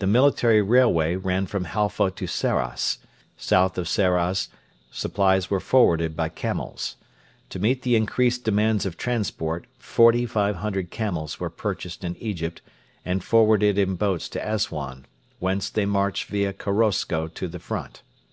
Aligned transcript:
The 0.00 0.08
military 0.08 0.60
railway 0.60 1.14
ran 1.14 1.46
from 1.46 1.66
Halfa 1.66 2.10
to 2.10 2.26
Sarras. 2.26 2.98
South 3.36 3.78
of 3.78 3.86
Sarras 3.88 4.48
supplies 4.90 5.48
were 5.48 5.60
forwarded 5.60 6.16
by 6.16 6.28
camels. 6.28 6.96
To 7.50 7.60
meet 7.60 7.82
the 7.82 7.94
increased 7.94 8.42
demands 8.42 8.84
of 8.84 8.96
transport, 8.96 9.68
4,500 9.78 10.90
camels 10.90 11.38
were 11.38 11.50
purchased 11.50 12.02
in 12.02 12.16
Egypt 12.16 12.62
and 13.04 13.22
forwarded 13.22 13.78
in 13.78 13.94
boats 13.94 14.28
to 14.30 14.40
Assuan, 14.40 15.04
whence 15.38 15.70
they 15.70 15.86
marched 15.86 16.24
via 16.30 16.52
Korosko 16.52 17.28
to 17.28 17.46
the 17.46 17.60
front. 17.60 18.02